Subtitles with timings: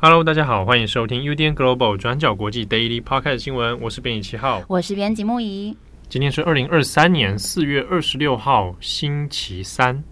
[0.00, 5.74] Hello，大家好，欢迎收听 UDN Global 转角国际 Daily Podcast 新闻，我是编辑七号，我是编辑木仪。
[6.10, 10.04] 今天是二零二三年四月二十六号，星期三。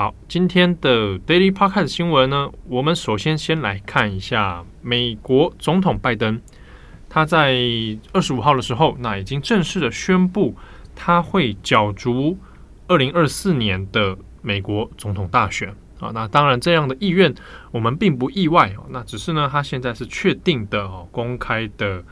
[0.00, 6.40] 好，今天的 Daily Podcast 新闻呢，我们首先先来看一下美国总统拜登，
[7.10, 7.52] 他在
[8.14, 10.56] 二十五号的时候，那已经正式的宣布，
[10.96, 12.38] 他会角逐
[12.88, 15.68] 二零二四年的美国总统大选
[15.98, 16.10] 啊。
[16.14, 17.34] 那当然，这样的意愿
[17.70, 18.86] 我们并不意外哦。
[18.88, 22.02] 那只是呢，他现在是确定的哦，公开的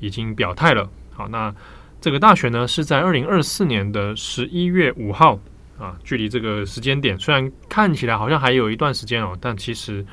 [0.00, 0.88] 已经表态了。
[1.12, 1.54] 好，那。
[2.00, 5.40] 这个大选呢，是在二零二四年的十一月五号
[5.78, 10.04] 啊，距离这个时间点虽然看起来好像还有一段时间哦，但其实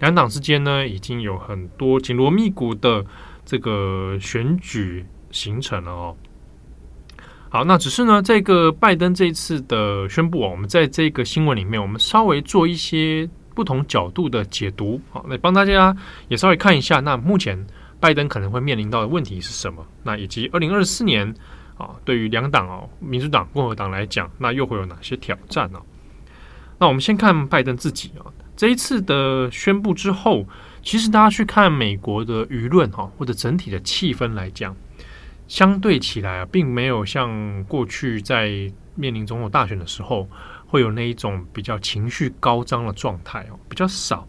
[0.00, 3.04] 两党之间呢，已经有很多紧锣密鼓的
[3.44, 6.16] 这个选举形成了哦。
[7.50, 15.96] 好，那只是呢，这个拜登这一次的宣布啊，我们在这个新闻里面，我们稍微做一些不同角度的解读，好，来帮大家
[16.28, 17.00] 也稍微看一下。
[17.00, 17.66] 那目前。
[18.00, 19.84] 拜登可能会面临到的问题是什么？
[20.04, 21.34] 那以及二零二四年
[21.78, 25.80] 啊，对于两党哦，民主党、共和党来讲，那又会有哪些挑战呢？
[26.78, 28.26] 那我们先看拜登自己啊，
[28.56, 30.44] 这一次的宣布之后，
[30.82, 34.76] 其实大家去看美国的舆论哈，或者整体的气氛来讲，
[35.46, 40.28] 相对起来啊，并没有像过去在面临总统大选的时候，
[40.66, 44.26] 会有那一种比较情绪高涨的状态哦，比较少。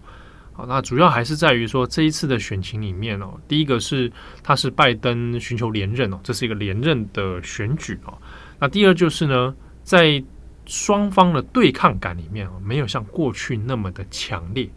[0.67, 4.11] 那主要还是在于说，这一次的选情里面哦，第一个是
[4.43, 8.17] 他是拜登寻求连任哦，这是一个连任的选举哦。
[8.59, 10.23] 那第二就是呢，在
[10.65, 14.69] 双方的对抗感里面哦，没有像过去那么的强烈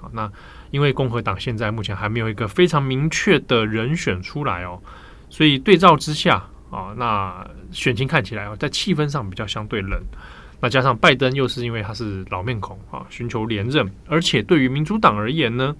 [0.00, 0.10] 啊。
[0.12, 0.30] 那
[0.70, 4.80] 因为共和党现在目前还没有一个非常明确的人选出来哦，
[5.30, 10.00] 所以对照之下啊，那选情看起来哦，在气氛上比较相对冷。
[10.64, 15.76] 那加上拜登又是因为他是老面孔啊，寻求连任，而且对于民主党而言呢，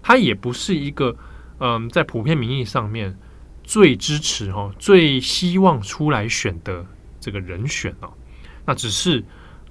[0.00, 1.16] 他也不是一个
[1.58, 3.18] 嗯，在普遍民意上面
[3.64, 6.86] 最支持哈、最希望出来选的
[7.18, 8.12] 这个人选哦。
[8.64, 9.20] 那只是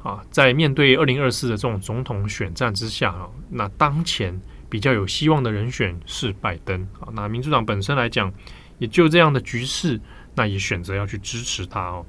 [0.04, 4.38] 啊，在面对二零二四的这种总统选战之下啊，那当前
[4.70, 7.08] 比较有希望的人选是拜登啊。
[7.14, 8.30] 那民主党本身来讲，
[8.78, 9.98] 也就这样的局势，
[10.36, 12.06] 那也选择要去支持他哦。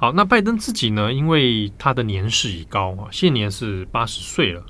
[0.00, 1.12] 好，那拜登自己呢？
[1.12, 4.62] 因为他的年事已高啊，现年是八十岁了，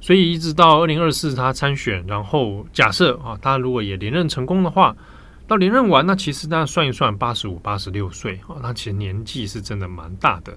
[0.00, 4.96] 所以一直到二零二四他参选，然后假设啊，他如果也连任成功的话，
[5.46, 10.52] 到连任完，那其实大家算一算，八十五、八十六岁啊，那其实年纪是真的蛮大的。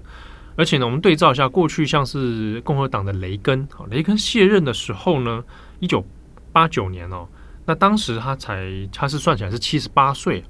[0.56, 5.44] 而且呢，我们对照一下过去，像是共和党的雷根，雷根卸任的时候呢，
[5.78, 6.04] 一九
[6.50, 7.28] 八九年哦，
[7.64, 10.42] 那当时他才他是算起来是七十八岁。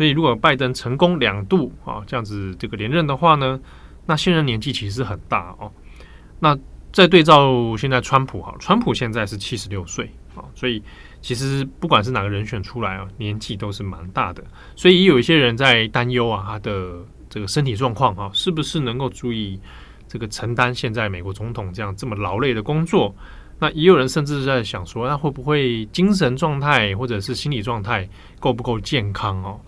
[0.00, 3.60] 所以，如果拜登成功两度啊这样子这个连任的话呢，
[4.06, 5.70] 那现任年纪其实很大哦。
[6.38, 6.58] 那
[6.90, 10.82] 再对照现在川普哈，川普现在是七十六岁啊，所以
[11.20, 14.42] 其实不管是哪个人选出来啊，年纪都是蛮大的。
[14.74, 19.60] 所以也有一些人在担忧啊，他的这个身体状况哈，是不是能够注意
[20.08, 23.14] 这个承担现在美国总统这样这么劳累的工作？
[23.58, 29.60] 那也有人甚至在想说，他会不会精神状态或者是心理状态够不够健康哦？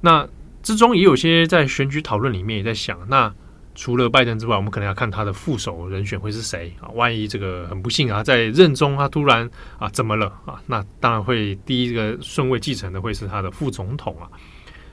[0.00, 0.28] 那
[0.62, 3.32] 之中也有些在选举讨论里面也在想，那
[3.74, 6.90] 除了拜登之外，我们可能要看他的副手人选会是谁啊？
[6.94, 9.48] 万一这个很不幸啊，在任中他突然
[9.78, 10.60] 啊怎么了啊？
[10.66, 14.26] 那当然会第一个顺位继承的会是他的副总统啊，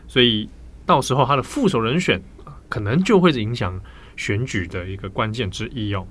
[0.08, 0.48] 所以
[0.86, 3.82] 到时候他的副手人选啊，可能就会是影响
[4.16, 6.06] 选举的一个关键之一哦。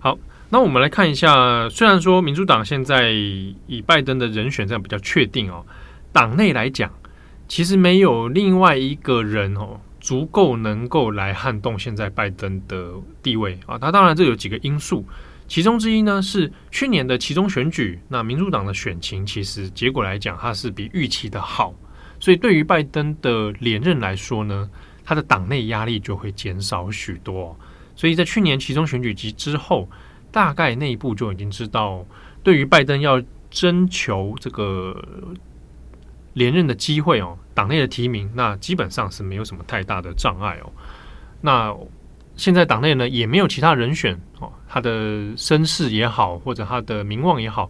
[0.00, 0.18] 好，
[0.50, 5.64] 那我们来看一下，虽然说民主党现在以拜登的人选这样比较确定哦，
[6.12, 6.92] 党内来讲。
[7.48, 13.78] 其实没有另外一个人哦，足够能够来撼动现在拜登的地位啊。
[13.78, 15.02] 他当然这有几个因素，
[15.48, 21.74] 其中之一呢是去年的其中选举，那民主党的选情其实结果来讲，它是比预期的好，
[22.20, 24.68] 所以对于拜登的连任来说呢，
[25.02, 27.58] 他的党内压力就会减少许多。
[27.96, 29.88] 所以在去年其中选举及之后，
[30.30, 32.04] 大概内部就已经知道，
[32.42, 35.02] 对于拜登要征求这个。
[36.34, 40.70] 连任的机会哦，党内的提名那基本上是没有什么太大的障碍哦。
[41.40, 41.74] 那
[42.36, 47.68] 现在党内呢也没有其他人选哦，他的身世也好，或者他的名望也好，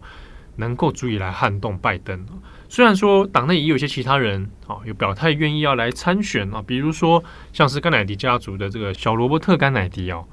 [0.57, 2.23] 能够足以来撼动拜登。
[2.67, 10.23] 虽然说党内也有一些其他人啊，有表态愿意要来参选啊，比如说像是甘乃迪家族的这个小罗伯特甘乃迪哦，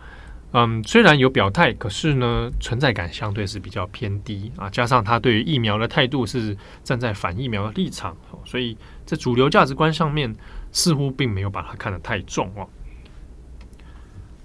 [0.52, 4.70] 嗯，虽然有表态，可是呢，存在感相对是比较偏低啊。
[4.70, 10.34] 加上他对于疫苗的态度是站在反疫苗的立场，所以在主流价值观上面
[10.72, 12.66] 似乎并没有把他看得太重哦。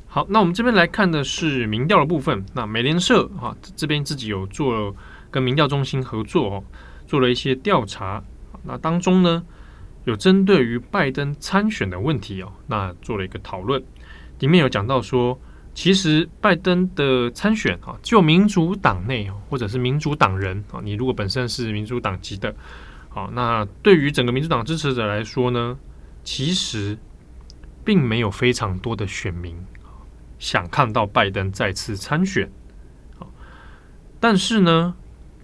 [0.08, 2.46] 好，那我们这边来看的是民调的部分。
[2.54, 4.94] 那美联社啊这边自己有做
[5.30, 6.64] 跟民调中心合作哦。
[7.08, 8.24] 做了一些调查，
[8.64, 9.44] 那当中呢，
[10.06, 13.84] 有针对于拜登参选的问题哦，那做了一个讨论，
[14.40, 15.38] 里面有讲到说，
[15.74, 22.54] 其实拜登的参选啊，就民主党内或者是民主党人啊，你如果本身是民主党籍的，
[23.10, 25.78] 好，那对于整个民主党支持者来说呢，
[26.24, 26.98] 其实
[27.84, 29.56] 并没有非常多的选民
[30.40, 32.52] 想看到拜登再次参选，
[34.20, 34.96] 但是呢。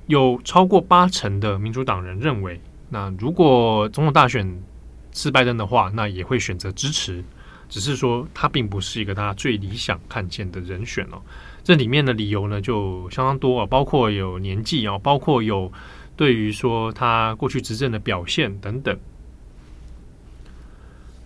[0.08, 4.64] 有超过八成的民主党人认为，那如果总统大选
[5.12, 7.22] 是拜登的话，那也会选择支持。
[7.69, 11.22] 只是说他并不是一个他最理想看见的人选哦。
[11.64, 15.72] 这里面的理由呢就相当多啊，包括有年纪啊，包括有
[16.16, 18.98] 对于说他过去执政的表现等等。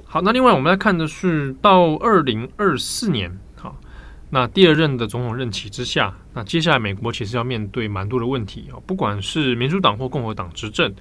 [0.06, 3.40] 好，那另外我们来看的是到二零二四年。
[3.56, 3.78] 好
[4.32, 10.94] 那第二任的总统任期之下，那接下来美国其实要面对蛮多的问题哦，不管是民主党或共和党执政，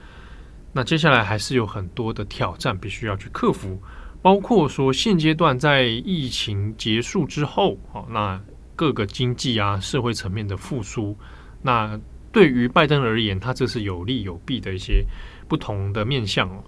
[0.72, 3.80] 那接下来还是有很多的挑战必须要去克服，
[4.22, 8.40] 包括说现阶段在疫情结束之后，哦，那
[8.76, 11.16] 各个经济啊、社会层面的复苏，
[11.62, 11.98] 那
[12.32, 15.04] 对于拜登而言，他这是有利有弊的一些
[15.48, 16.62] 不同的面向哦。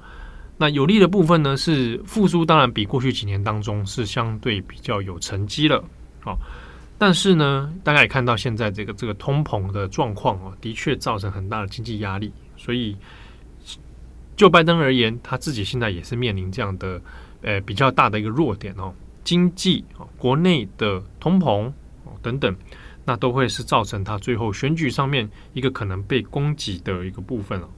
[0.58, 5.82] 那有利的部分呢，是复苏当然比过去几年当中是相对比较有成绩了。
[6.20, 6.38] 好，
[6.98, 12.32] 但是呢，大家也看到现在这个这个通膨的状况哦，的确造成很大的经济压力。
[12.56, 12.96] 所以，
[14.36, 17.00] 就拜登而言，他自己现在也是面临这样的
[17.42, 21.66] 呃比较大的一个弱点哦，经济啊，国内的通膨
[22.04, 22.56] 哦等等，
[23.04, 27.68] 那都会是造成他最后选举上面一个可能被攻击的一个部分了。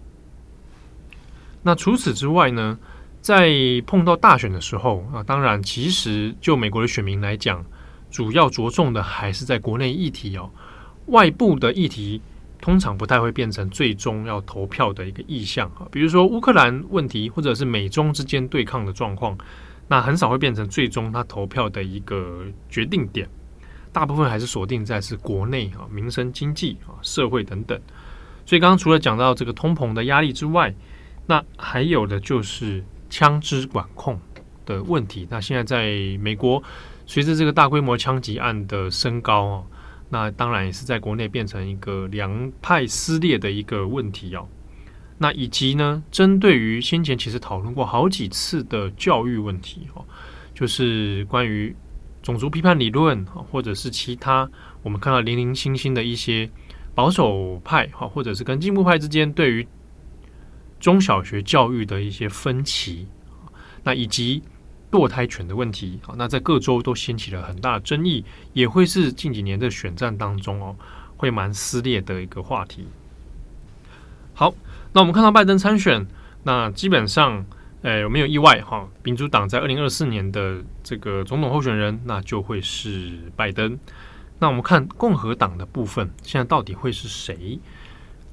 [1.62, 2.78] 那除此之外呢，
[3.20, 3.52] 在
[3.86, 7.64] 碰到大选的时候啊，当然，其实就美国的选民来讲。
[8.10, 10.48] 主要着重的还是在国内议题哦，
[11.06, 12.22] 外部的议题
[12.64, 15.86] 通常不太会变成最终要投票的一个意向啊。
[15.92, 19.36] 比如说乌克兰问题，或者是美中之间对抗的状况，
[19.86, 23.28] 那很少会变成最终他投票的一个决定点。
[23.92, 27.78] 大部分还是锁定在是国内啊，民生、经济啊、社会等等。
[28.46, 30.74] 所以刚刚除了讲到这个通膨的压力之外，
[31.26, 34.18] 那还有的就是枪支管控
[34.64, 35.28] 的问题。
[35.28, 36.62] 那现在在美国。
[37.06, 39.62] 随着这个大规模枪击案的升高啊，
[40.10, 44.46] 那当然也是在国内变成一个两派撕裂的一个问题哦。
[45.18, 50.04] 那以及呢，针对于先前其实讨论过好几次的教育问题哦，
[50.54, 51.74] 就是关于
[52.22, 54.50] 种族批判理论或者是其他
[54.82, 56.50] 我们看到零零星星的一些
[56.94, 59.66] 保守派哈，或者是跟进步派之间对于
[60.78, 63.08] 中小学教育的一些分歧，
[63.82, 64.42] 那以及。
[64.94, 70.76] 堕胎权的问题，好，那在各州都掀起了很大的争议，也会是近几年的选战当中哦，
[71.16, 72.86] 会蛮撕裂的一个话题。
[74.34, 74.54] 好，
[74.92, 76.06] 那我们看到拜登参选，
[76.44, 77.44] 那基本上，
[77.82, 78.88] 诶，有没有意外哈？
[79.02, 83.76] 民主党在二零二四年的这个总统候选人，那就会是拜登。
[84.38, 87.58] 那我们看共和党的部分，现在到底会是谁？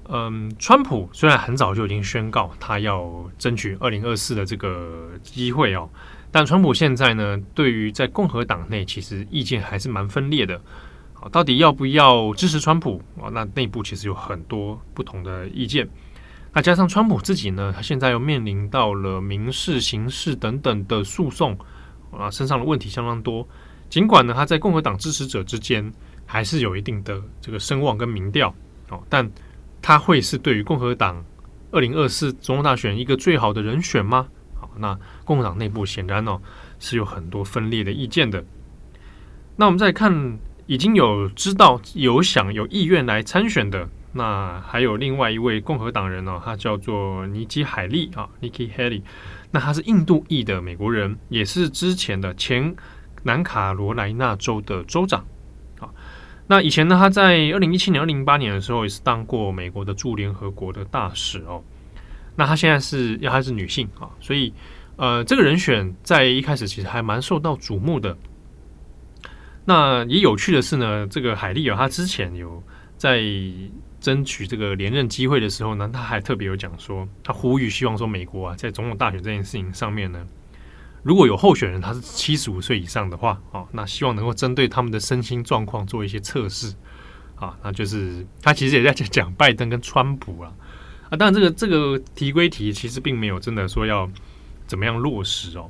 [0.10, 5.90] 嗯，川普虽然很早就已经宣告他要争取二零二四的这个机会哦。
[6.32, 10.60] 但川普现在呢，对于在共和党内其实意见还是蛮分裂的。
[11.14, 13.30] 好，到底要不要支持川普啊？
[13.32, 15.88] 那内部其实有很多不同的意见。
[16.54, 21.58] 那加上川普自己呢，他现在又面临到了民事、刑事等等的诉讼
[22.12, 23.48] 啊，身上的问题相当多。
[23.90, 25.92] 尽管呢，他在共和党支持者之间
[26.26, 28.54] 还是有一定的这个声望跟民调
[28.90, 29.30] 哦，但
[29.82, 31.24] 他会是对于共和党
[31.72, 34.28] 二零二四总统大选一个最好的人选吗？
[34.78, 36.42] 那共和党内部显然哦
[36.80, 38.44] 是有很多分裂的意见的。
[39.58, 49.02] 那我们再看，已经有知道有想有意愿来参选的，那还有另外一位共和党人哦，他叫做尼基海利啊，Nikki Haley。
[49.52, 52.74] 那他是印度裔的美国人，也是之前的前
[53.24, 55.26] 南卡罗来纳州的州长。
[55.80, 55.90] 啊，
[56.48, 61.62] 那以前呢，他在二零一七年、二零零八年的时候也是当过美国的驻联合国的大使哦。
[62.36, 64.54] 那她现在是要她是女性啊，所以
[64.96, 68.18] 呃，这个人选在一开始其实还蛮受到瞩目的。
[69.66, 72.64] 那也有趣的是呢，这个海莉啊，她之前有
[72.98, 73.22] 在
[74.00, 80.26] 争取这个连任机会的时候呢，他还特别有讲说，他呼吁希望说美国啊，在总统大选这件事情上面呢，
[81.04, 86.74] 如果有候选人他是七十五岁以上的话，啊，那希望能够针对他们的身心状况做一些测试，
[87.36, 90.52] 啊，那就是他其实也在讲拜登跟川普啊，
[91.12, 94.10] 啊，当然这个这个提归提，其实并没有真的说要
[94.66, 95.70] 怎么样落实哦。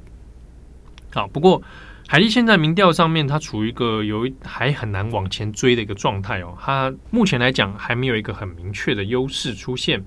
[1.13, 1.61] 好，不过
[2.07, 6.55] 海莉现在民调上面，它处于一个有还很难往前追的一个状态哦。
[6.61, 10.03] 它目前来讲还没有一个很明确的优势出现。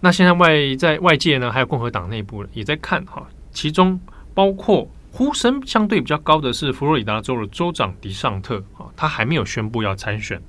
[0.00, 3.98] 那现在外在外界呢，还有共和党内部也在看哈，其中
[4.34, 10.42] 包括呼声相对比较高的是佛罗里达州的州长迪尚特啊，他还没有宣布要参选。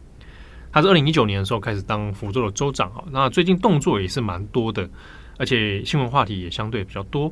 [0.74, 4.90] 他是二零一九年的时候开始当福州的州长啊，那最近动作也是蛮多的，
[5.38, 7.32] 而且新闻话题也相对比较多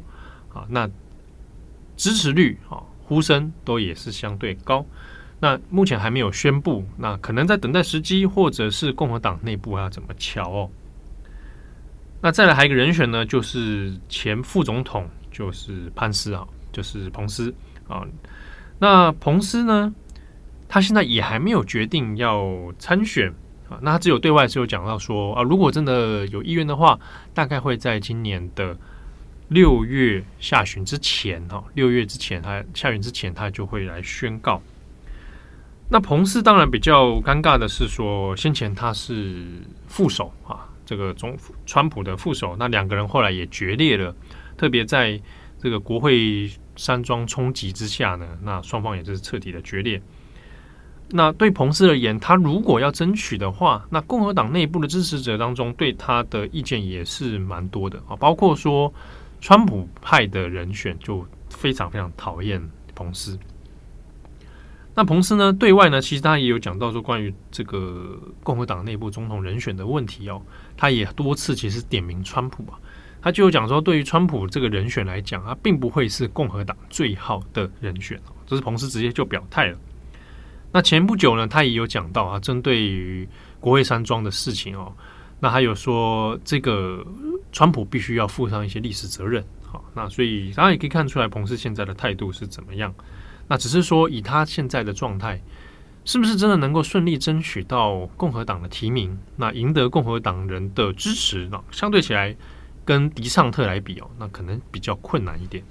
[0.53, 0.63] 啊。
[0.69, 0.87] 那
[1.97, 4.85] 支持率啊，呼声都也是相对高。
[5.39, 10.69] 那目前还没有宣布，那可能在等待时机，或者是共和党内部要怎么瞧哦。
[12.21, 17.51] 那再来还有一个人选呢，就是前副总统，就是潘斯啊，就是彭斯
[17.87, 18.05] 啊。
[18.77, 19.93] 那彭斯呢，
[20.71, 23.27] 他现在也还没有决定要参选
[23.69, 23.77] 啊。
[23.81, 26.97] 那他只有对外是有讲到说啊，如果真的有意愿的话，
[27.33, 28.77] 大概会在今年的。
[29.51, 34.61] 六月下旬之前，哈，六月之前，他下旬之前，他就会来宣告。
[35.89, 39.45] 那彭斯当然比较尴尬的是说，先前他是
[39.87, 44.15] 副手啊，这个总川普的副手，那两个人后来也决裂了。
[44.55, 45.19] 特别在
[45.59, 50.01] 这个国会山庄冲击之下呢，那双方也是彻底的决裂。
[51.13, 58.93] 那对彭斯而言，他如果要争取的话，那共和党内部的支持者当中，对他的意见也是蛮多的啊，包括说。
[59.43, 62.61] 川普派的人选就非常非常讨厌
[62.93, 63.35] 彭斯。
[64.93, 70.39] 那彭斯呢，对外呢，其实他也有讲到说，关于这个共和党内部总统人选的问题哦，
[70.77, 72.77] 他也多次其实点名川普啊，
[73.19, 79.77] 他就有讲说，对于川普这个人选来讲，他并不会是共和党最好的人选哦，这是彭斯直接就表态了。
[80.71, 83.27] 那前不久呢，他也有讲到啊，针对于
[83.59, 84.93] 国会山庄的事情哦。
[85.39, 87.05] 那还有说，这个
[87.51, 92.93] 川普必须要负上一些历史责任，好，那所以大家也可以看出来，彭斯现在的态度是怎么样。
[93.47, 95.41] 那只是说，以他现在的状态，
[96.05, 99.17] 是不是真的能够顺利争取到共和党的提名？
[99.35, 102.35] 那赢得共和党人的支持，那相对起来
[102.85, 105.63] 跟迪尚特来比哦，那可能比较困难一点。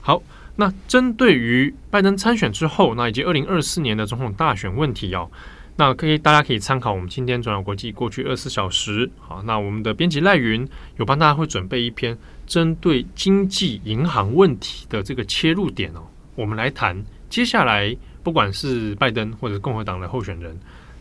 [0.00, 0.22] 好，
[0.56, 5.30] 那针对于拜登参选之后，那以及二零二四年的总统大选问题哦。
[5.76, 9.10] 那可以，大家可以参考我们今天转角国际过去二十四小时。
[9.18, 10.68] 好，那我们的编辑赖云
[10.98, 12.16] 有帮大家会准备一篇
[12.46, 16.02] 针对经济银行问题的这个切入点哦。
[16.34, 20.54] 我们来谈接下来，不管是拜登或者共和党的候选人，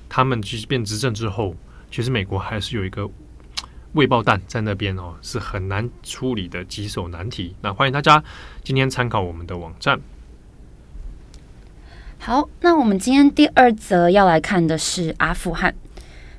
[0.08, 1.54] 他们其实变执政之后，
[1.92, 3.06] 其实美国还是有一个
[3.94, 7.56] 未爆弹在那边哦，是很难处理的棘手难题。
[7.62, 8.24] 那欢迎大家
[8.64, 10.00] 今天参考我们的网站。
[12.20, 15.74] 好，那我们今天第二则要来看的是阿富汗。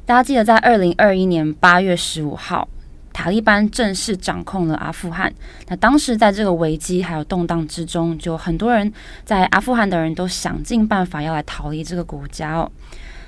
[0.06, 2.68] 大家记得，在二零二一年八月十五号，
[3.12, 5.32] 塔利班正式掌控了阿富汗。
[5.68, 8.90] 那当时在这个危机还有动荡之中，就很多人
[9.24, 12.70] 在阿富汗的人都想尽办法要来逃离这个国家哦。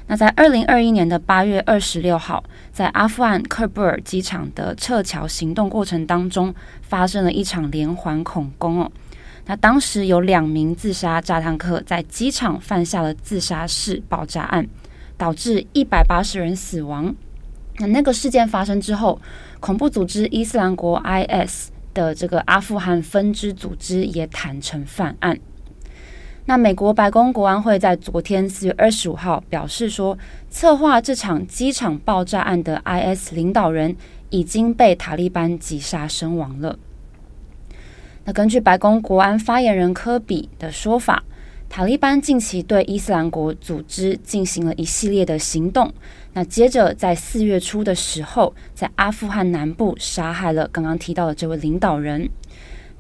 [0.06, 8.92] 那在二零二一年的八月二十六号，在阿富汗喀布尔机场的撤侨行动过程当中，发生了一场连环恐攻哦。
[9.46, 14.66] 那当时有两名自杀炸弹客在机场犯下了自杀式爆炸案，
[15.16, 17.14] 导致一百八十人死亡。
[17.78, 19.20] 那那个事件发生之后，
[19.58, 25.38] 恐怖组织伊斯兰国 （IS） 的这个阿富汗分支组织也坦承犯案。
[26.46, 30.18] 那美国白宫国安会在昨天四月二十五号表示说，
[30.50, 33.96] 策划这场机场爆炸案的 IS 领导人
[34.28, 36.78] 已经被塔利班击杀身亡了。
[38.26, 41.24] 那根据白宫国安发言人科比的说法，
[41.70, 45.90] 塔利班近期对伊斯兰国组织进行了一系列的行动。
[46.34, 52.28] 那接着在四月初的时候，在阿富汗南部杀害了刚刚提到的这位领导人。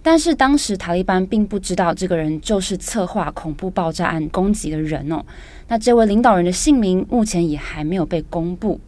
[0.04, 5.24] 但是当时塔利班并不知道这个人就是策划恐怖爆炸案攻击的人哦。
[5.68, 8.78] 那这位领导人的姓名目前也还没有被公布。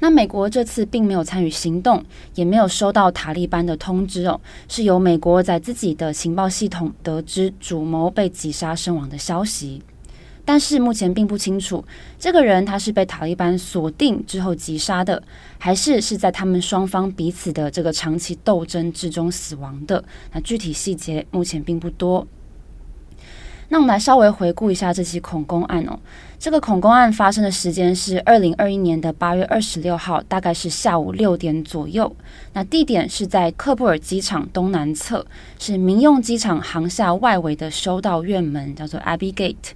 [0.00, 2.04] 那美国这次并没有参与行动，
[2.34, 9.80] 也没有收到塔利班的通知哦，是由美国在自己的情报系统得知主谋被击杀身亡的消息，
[10.48, 11.84] 但是目前并不清楚
[12.18, 15.22] 这个人他是被塔利班锁定之后击杀的，
[15.58, 20.02] 还是是在他们双方彼此的这个长期斗争之中死亡的。
[20.32, 22.26] 那具体细节目前并不多。
[23.68, 25.98] 那我们来稍微回顾一下这起恐攻案哦。
[26.38, 32.10] 这个恐攻案发生的时间是二零二一年的八月二十六号，大概是下午六点左右。
[32.54, 35.26] 那地点是在喀布尔机场东南侧，
[35.58, 39.74] 是民用机场航厦外围的修道院门，叫做 Abbey Gate。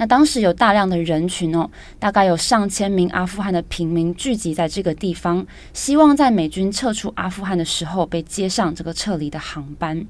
[0.00, 10.02] 那当时有大量的人群哦，大概有上千名阿富汗的平民聚集在这个地方，希望在美军撤出阿富汗的时候被接上这个撤离的航班。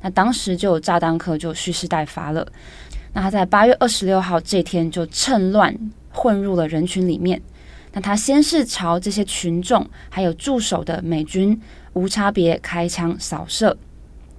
[0.00, 2.50] 那当时就有炸弹客就蓄势待发了。
[3.12, 5.78] 那他在八月二十六号这天就趁乱
[6.10, 7.38] 混入了人群里面。
[7.92, 11.60] 那他先是朝这些群众还有驻守的美军
[11.92, 13.76] 无差别开枪扫射。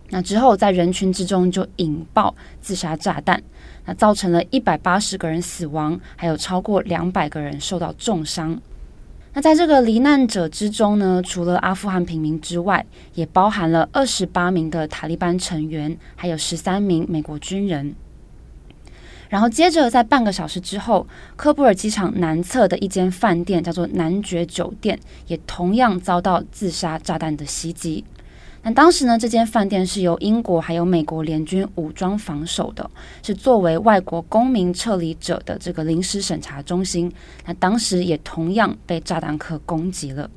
[0.10, 3.44] 那之后在人群之中就引爆自杀炸弹。
[3.86, 8.60] 那造成了一百八十个人死亡，还有超过两百个人受到重伤。
[9.34, 17.94] 那在这个罹难者之中呢，除了阿富汗平民之外，也包含了二十八名的塔利班成员，还有十三名美国军人。
[19.27, 21.06] 然后接着在半个小时之后，
[21.38, 28.06] 喀布尔机场南侧的一间饭店叫做男爵酒店，也同样遭到自杀炸弹的袭击。
[28.67, 32.89] 那当时呢，这间饭店是由英国还有美国联军武装防守的，
[33.22, 37.12] 是作为外国公民撤离者的这个临时审查中心。
[37.45, 40.27] 那当时也同样被炸弹客攻击了。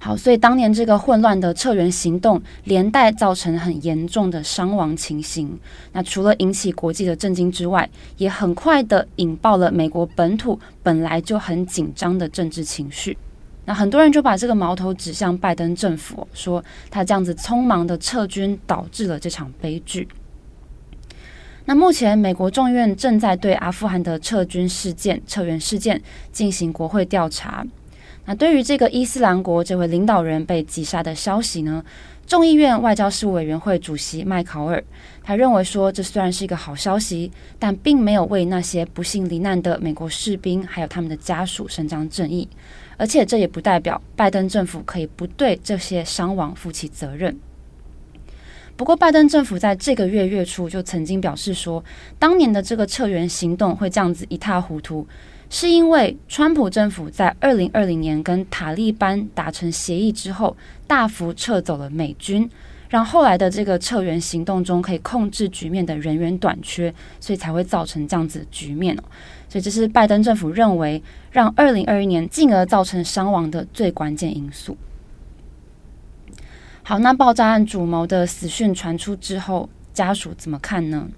[0.00, 5.58] 好，所以当年这个混乱的撤员行动，连带造成很严重的伤亡情形。
[5.92, 13.16] 那除了引起国际的震惊之外，也很快的引爆了美国本土本来就很紧张的政治情绪。
[13.64, 20.08] 那很多人就把这个矛头指向拜登政府，说他这样子匆忙的撤军导致了这场悲剧。
[21.64, 26.02] 那目前美国众议院正在对阿富汗的撤军事件、撤援事件
[26.32, 27.64] 进行国会调查。
[28.24, 31.84] 那对于这个伊斯兰国这位领导人被击杀的消息呢，
[32.26, 34.82] 众议院外交事务委员会主席麦考尔
[35.22, 42.48] 他认为说，这虽然是一个好消息，但并没有为那些不幸罹难的美国士兵还有他们的家属伸张正义。
[43.02, 47.36] 而且这也不代表拜登政府可以不对这些伤亡负起责任。
[48.76, 51.82] 不过，拜登政府在这个月月初就曾经表示说，
[52.20, 55.04] 当年的这个撤援行动会这样子一塌糊涂，
[55.50, 62.48] 是因为川普政府在二零二零年跟塔利班达成协议之后，大幅撤走了美军，
[62.88, 69.02] 让后来的这个撤援行动中可以控制局面的人员短缺，所以才会造成这样子的局面哦。
[69.48, 74.76] 所以这是拜登政府认为让二零二一年进而造成伤亡的最关键因素。
[76.84, 81.08] 好，那爆炸案主谋的死讯传出之后，家属怎么看呢？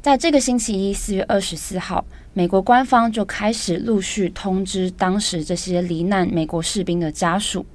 [0.00, 7.66] 在这个星期一，四月二十四号，美国官方就开始陆续通知当时这些罹难美国士兵的家属。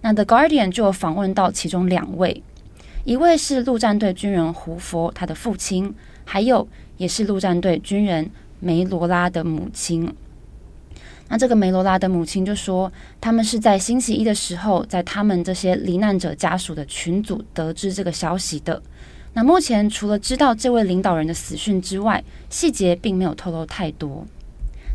[0.00, 2.42] 那 The Guardian 就访问到其中两位，
[3.04, 8.28] 一位是陆战队军人胡佛，他的父亲，还有也是陆战队军人。
[8.60, 10.12] 梅罗拉的母亲，
[11.28, 18.82] 那这个梅罗拉的母亲就说，他们是在星期一的时候，在他们这些罹难者家属的群组得知这个消息的。
[19.34, 24.26] 那目前除了知道这位领导人的死讯之外，细节并没有透露太多。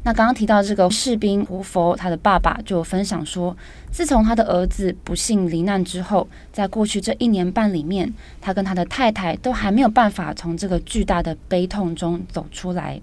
[0.06, 3.56] 那刚刚提到这个士兵胡佛，他的爸爸就分享说，
[3.90, 13.00] 自从他的儿子不幸罹难之后，在过去这一年半里面，他跟他的太太都还没有办法从这个巨大的悲痛中走出来。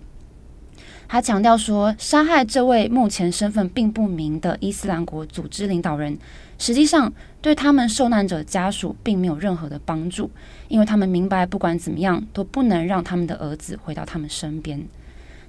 [1.13, 6.17] 他强调说，杀害这位目前身份并不明的伊斯兰国组织领导人，
[6.57, 10.31] 实际上对他们受难者家属并没有任何的帮助，
[10.69, 14.87] 因为他们明白，不管怎么样都不能让他们的儿子回到他们身边。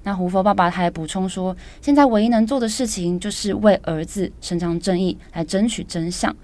[0.02, 6.36] 那胡佛爸爸他还补充说，现在唯一能做的事情就是为儿子伸张正义，来争取真相。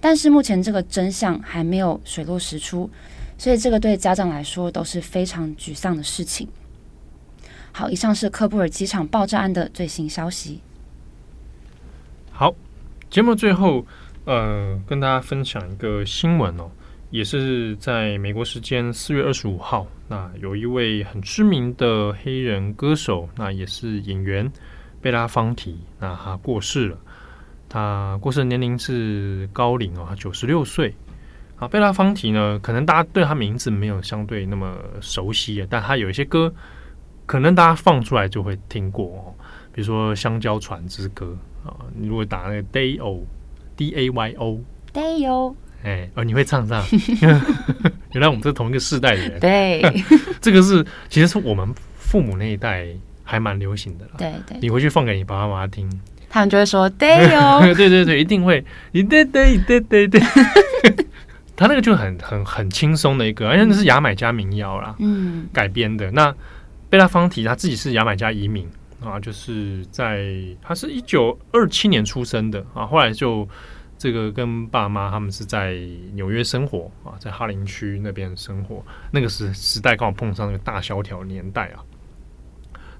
[0.00, 2.90] 但是目前这个真相还没有水落石出，
[3.38, 6.48] 所以这个对家长来说都是非常沮丧的事情。
[7.78, 10.60] 好，以上是科布尔机场爆炸案的最新消息。
[12.32, 12.52] 好，
[13.08, 13.86] 节目最后，
[14.24, 16.68] 呃，跟大家分享一个新闻哦，
[17.10, 24.50] 也是在美国时间四月二十五号，那有一位很知名的黑人歌手，那也是演员
[25.00, 26.98] 贝拉方提，那他过世了，
[27.68, 30.92] 他过世年龄是高龄哦，他九十六岁。
[31.60, 36.52] 啊，贝拉方提呢，可能大家对他名字没有相对那么熟悉，但他有一些歌。
[37.28, 39.20] 可能大家放出来就会听过哦，
[39.70, 41.36] 比如说《香蕉船之歌》
[41.68, 46.82] 啊，你如果打那个 Day-O，D A Y O，Day-O，哎，哦，你会唱唱？
[48.12, 49.38] 原来我们是同一个世代的人。
[49.40, 49.82] 对，
[50.40, 52.86] 这个是其实是我们父母那一代
[53.22, 54.12] 还蛮流行的啦。
[54.16, 55.86] 对对，你回去放给你爸爸妈妈听，
[56.30, 57.60] 他们就会说 Day-O。
[57.76, 58.64] 对对对，一定会，
[58.94, 60.22] 对对对对对对。
[61.54, 66.10] 他那个就很很很轻松的一个，而且那是牙买加民谣啦，嗯，改编的。
[66.12, 66.32] 那
[66.90, 68.68] 贝拉方提他自己是牙买加移民
[69.02, 70.26] 啊，就是在
[70.62, 73.48] 他是一九二七年出生的啊，后来就
[73.98, 75.74] 这个跟爸妈他们是在
[76.14, 81.84] 纽约生活啊，在哈林区那边生活，那个时时代刚好碰上那个大萧条年代啊。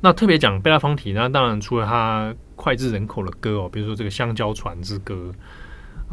[0.01, 5.33] 那特别讲贝拉方提，那当然除了他脍炙人口的歌哦，比如说这个《香蕉船之歌》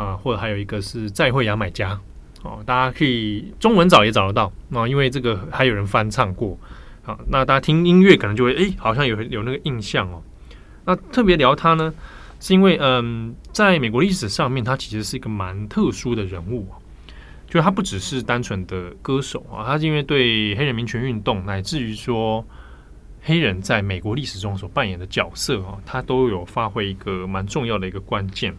[0.02, 1.94] 啊，或者还有一个是《再会牙买加》
[2.42, 6.58] 哦，大家可以中文找也找得到啊，因为这个还有人翻唱过
[7.06, 7.18] 啊。
[7.28, 10.22] 那大家听音乐可能就会哎，好像有有那个印象哦。
[10.86, 11.94] 那特别聊他呢，
[12.39, 16.68] 是因为嗯，在美国历史上面，他其实是一个蛮特殊的人物，
[17.48, 22.46] 就是他不只是单纯的歌手啊，他是因为对黑人民权运动，乃至于说。
[23.28, 28.56] 黑人在美国历史中所扮演的角色啊，他都有发挥一个蛮重要的一个关键。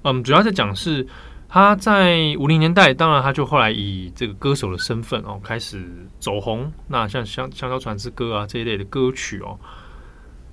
[0.00, 1.06] 嗯，主要在讲是
[1.48, 6.70] 他在五零年代，当然他就后来以这个歌手的身份哦开始走红。
[6.88, 9.58] 那像《香香蕉船之歌》啊这一类的歌曲哦，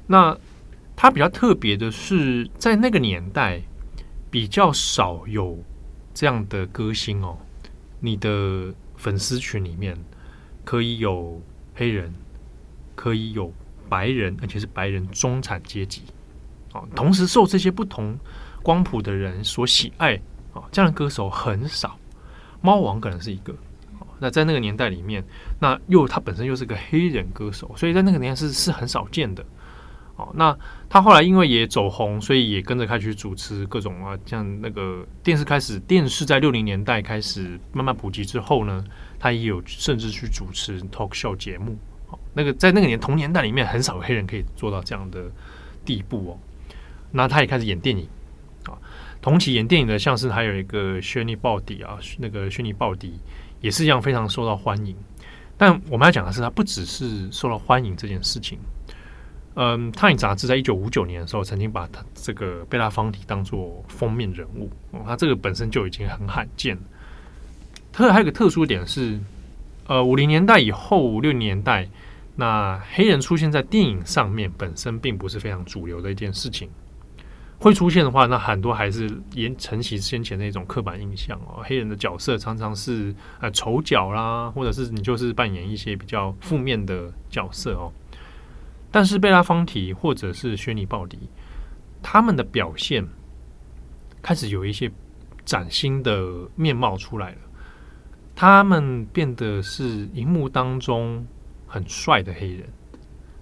[0.07, 0.35] 那
[0.95, 3.61] 他比较特别的是，在那个年代
[4.31, 5.61] 比较少有
[6.13, 7.37] 这样的歌星哦，
[7.99, 9.97] 你的粉丝群里面
[10.63, 11.41] 可以有
[11.75, 12.13] 黑人。
[12.97, 13.51] 可以有
[13.89, 16.03] 白人，而且是白人中产阶级，
[16.71, 18.17] 哦，同时受这些不同
[18.63, 20.17] 光谱的人所喜爱，
[20.55, 21.95] 哦，这样的歌手很少。
[22.61, 23.53] 猫王可能是一个，
[23.99, 25.23] 哦那在那个年代里面，
[25.59, 29.45] 那又他本身又是个黑人歌手，所以在那个年代是是很少见的。
[30.15, 30.57] 哦，那
[30.89, 38.83] 他后来因为也走红，所以也跟着开始主持各种啊，像那个电视开始，电视在六零年代开始慢慢普及之后呢，
[39.19, 41.77] 他也有甚至去主持 talk show 节目。
[42.09, 45.25] 哦那个在那个年同年代里面，很少有黑人可以做到这样的
[45.83, 46.39] 地步哦。
[47.11, 48.07] 那他也开始演电影，
[49.25, 53.19] 同期演电影的，像是还有一个薛尼鲍迪啊，那个薛尼鲍迪
[53.59, 54.95] 也是一样非常受到欢迎。
[55.57, 58.59] 但我们要讲的是，他不只是受到欢迎这件事情。
[59.55, 66.77] 嗯，《Time》杂志在一九五九年的时候，曾经把他这个贝拉方迪当做封面人物哦，他这个本身就已经很罕见。
[67.91, 69.19] 他还有个特殊点是，
[69.87, 71.89] 呃，五零年代以后，五六年代。
[72.35, 76.69] 那黑人出现在电影上面本身并不是非常主流的一件事情，
[77.59, 81.61] 会出现的话，那很多还是沿承袭先前的一种刻板印象哦。
[81.63, 87.91] 黑人的角色常常是呃丑角啦，或者是你就是扮演一些比较负面的角色哦。
[88.91, 91.17] 但是贝拉方提或者是薛尼鲍迪，
[92.01, 93.05] 他们的表现
[94.21, 94.91] 开始有一些
[95.43, 97.37] 崭新的面貌出来了，
[98.35, 101.25] 他们变得是荧幕当中。
[101.67, 102.69] 很帅的黑人，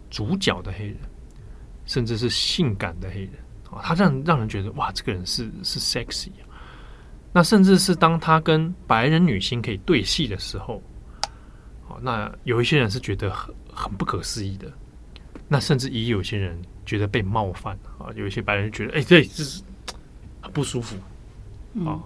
[0.09, 0.97] 主角的黑人，
[1.85, 3.33] 甚至是性感的黑人
[3.75, 6.47] 啊，他让让人觉得哇，这个人是是 sexy 啊。
[7.31, 10.81] 那甚至是当他跟白人女星可以对戏的时候，
[12.01, 14.71] 那有一些人是觉得很很不可思议的。
[15.47, 19.61] 那甚至也有些人觉得被冒犯啊，有一些白人觉得哎，对，这是
[20.41, 20.95] 很不舒服
[21.85, 21.99] 啊。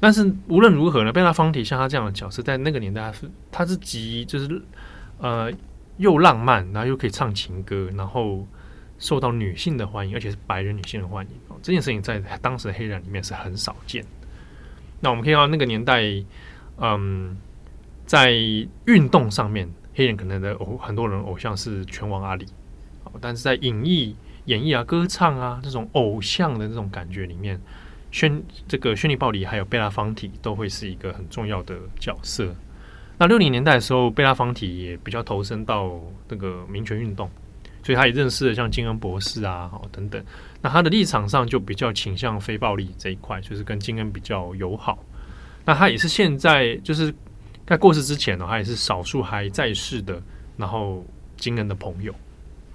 [0.00, 4.62] 但是无论如何呢，贝拉方提像他这样的角色，在那个年代是他是极就是。
[5.18, 5.50] 呃，
[5.96, 8.46] 又浪漫，然后又可以唱情歌，然后
[8.98, 11.56] 受到女性的欢迎，而且是白人女性的欢迎哦。
[11.62, 14.04] 这件事情在当时的黑人里面是很少见。
[15.00, 16.02] 那我们可以看到那个年代，
[16.78, 17.36] 嗯，
[18.06, 18.32] 在
[18.86, 22.46] 运动上面，黑人可能的偶很多人偶像是拳王阿里，
[23.20, 27.60] 但是在影艺、演绎啊、歌唱啊这种偶像的这种感觉里面，
[28.10, 32.54] 宣这个薛尼鲍里还有贝拉方体都会是一个很重要的角色。
[33.18, 37.30] 那六零年代的时候，贝拉方体也比较投身到这个民权运动，
[37.86, 40.20] 所以他也认识了像金恩博士啊，哦等等。
[40.60, 44.98] 那他的立场上就比较倾向非暴力这一块，就是跟金恩比较友好。
[45.64, 47.14] 那他也是现在就是
[47.64, 50.20] 在过世之前呢，他也是少数还在世的，
[50.56, 52.12] 然后金恩的朋友。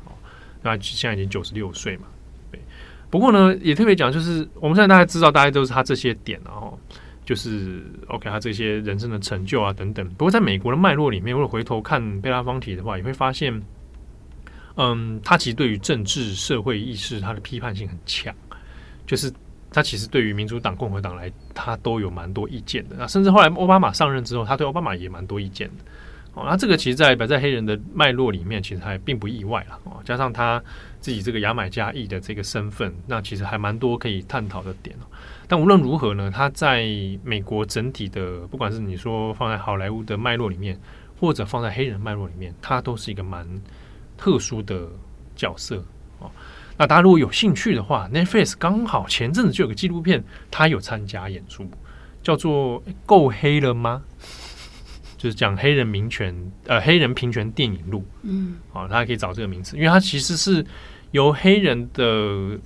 [0.06, 0.16] 哦，
[0.62, 2.04] 那现在已经九十六岁嘛。
[2.50, 2.62] 对。
[3.10, 6.80] 不过呢，也特别讲，就是我们现在大家知道，大家都是他这些点，然后。
[7.24, 10.06] 就是 OK，他这些人生的成就啊等等。
[10.18, 13.54] 不过，在美国的脉络里面，如果回头看贝拉方体的话，也会发现，
[14.76, 18.34] 嗯，他其实对于政治社会意识，他的批判性很强。
[19.06, 19.32] 就是
[19.70, 22.96] 他其实对于民主党、共和党来，他都有蛮多意见的。
[22.98, 25.84] 那甚至后来奥巴马上任之后，他对奥巴马也蛮多意见的。
[26.34, 29.78] 哦，那这个其实，在摆在黑人的脉络里面，其实还并不意外了。
[29.84, 30.64] 哦，加上他
[31.02, 34.96] 自己这个牙买加裔的这个身份，那其实还蛮多可以探讨的点。
[35.46, 36.86] 但无论如何呢，他在
[37.22, 40.80] 美国整体的，不管是你说放在好莱坞的脉络里面，
[41.20, 43.46] 或者放在黑人脉络里面，他都是一个蛮
[44.22, 44.88] 特殊的
[45.36, 45.84] 角色。
[46.20, 46.30] 哦，
[46.78, 51.68] 那大家如果有兴趣的话，Netflix 刚好前阵子就有个纪录片，他有参加演出。
[52.22, 54.04] 叫做《够黑了吗》，
[55.18, 56.36] 就是讲黑人民权
[56.68, 58.06] 呃黑人平权电影录。
[58.22, 60.64] 嗯，好，大家可以找这个名字，因为它其实是
[61.10, 62.60] 由黑人的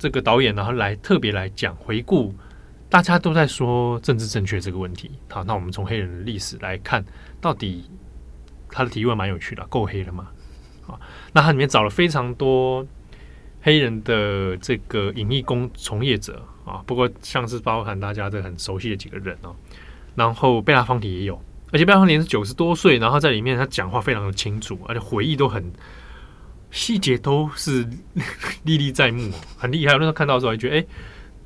[0.00, 2.34] 这个导演然后来特别来讲回顾，
[2.90, 5.12] 大家都在说政治正确这个问题。
[5.30, 7.04] 好，那我们从黑人的历史来看，
[7.40, 7.88] 到底
[8.68, 10.26] 他的提问蛮有趣的，够黑了吗？
[10.86, 10.98] 啊，
[11.32, 12.86] 那它里面找了非常多
[13.60, 19.54] 黑人的这个影艺工从业者啊，不过像是包含大家都很熟悉的几个人哦，
[20.14, 21.40] 然后贝拉方提也有，
[21.70, 25.72] 而且贝拉方提是九十多岁，然后在里面他讲话非常的清楚，而且回忆都很
[26.70, 27.86] 细节都是
[28.64, 29.92] 历历在目，很厉害。
[29.94, 30.84] 那时候看到的时候，还觉得哎，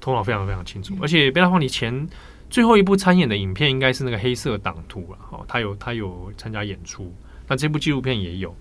[0.01, 0.97] 头脑非常非常清楚。
[1.03, 2.09] 而且贝拉方提前
[2.49, 7.13] 最后一部参演的影片应该是那个《黑色党徒》了，哦，他有他有参加演出，
[7.49, 8.55] 那这部纪录片也有。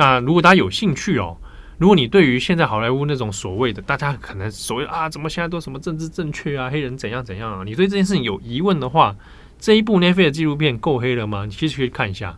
[0.00, 1.36] 那如果大家有兴趣哦，
[1.76, 9.14] 如果你对于现在好莱坞那种所谓的大家可能所谓啊，怎么现在都什么政治正确啊，黑人怎样怎样啊，你对这件事情有疑问的话，
[9.58, 11.44] 这一部 Netflix 的纪录片够黑了吗？
[11.44, 12.34] 你其实可以看一下，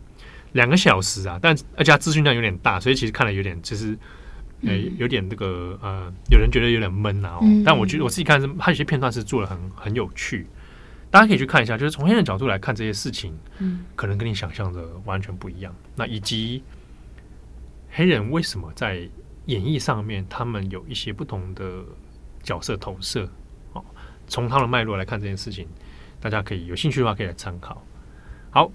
[0.51, 3.96] 两个小时啊，但而且资讯量有点大，所以其实看了有点其实
[4.66, 7.44] 呃有点这个呃，有人觉得有点闷啊、哦。
[7.64, 10.48] 但我觉得我自己看是，它有些片段是做的很很有趣，
[11.12, 15.72] 大家可以去看一下，就是从黑人角度来看这些事情，嗯，可能跟你想象的完全不一样。
[15.94, 16.61] 那以及。
[17.94, 19.07] 黑人为什么在
[19.46, 21.85] 演绎上面，他们有一些不同的
[22.42, 23.28] 角色投射？
[23.74, 23.85] 哦，
[24.26, 25.68] 从他的脉络来看这件事情，
[26.18, 27.85] 大家可以有兴趣的话可以来参考。
[28.50, 28.72] 好，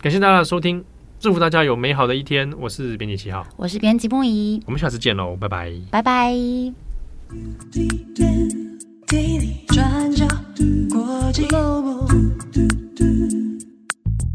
[0.00, 0.84] 感谢大家的收听，
[1.20, 2.52] 祝福大家有美好的一天。
[2.58, 6.34] 我是编辑七号，我是编辑木仪，我们下次见喽，拜拜，拜拜。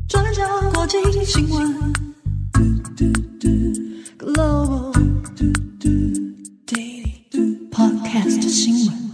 [0.07, 1.93] 转角国际新闻。
[4.17, 4.93] Global
[7.71, 9.04] Podcast 新闻。